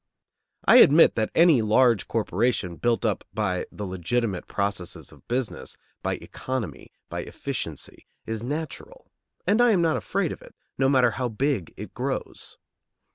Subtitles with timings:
[0.65, 6.15] I admit that any large corporation built up by the legitimate processes of business, by
[6.15, 9.11] economy, by efficiency, is natural;
[9.45, 12.57] and I am not afraid of it, no matter how big it grows.